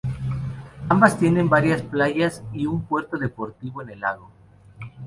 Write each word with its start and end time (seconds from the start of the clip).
Ambas 0.89 1.19
tienen 1.19 1.47
varias 1.47 1.83
playas 1.83 2.43
y 2.53 2.65
un 2.65 2.81
puerto 2.87 3.19
deportivo 3.19 3.83
en 3.83 3.89
el 3.91 3.99
lago. 3.99 4.31